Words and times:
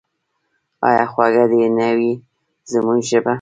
آیا 0.87 1.05
خوږه 1.11 1.45
دې 1.51 1.63
نه 1.77 1.89
وي 1.97 2.11
زموږ 2.71 2.99
ژبه؟ 3.09 3.29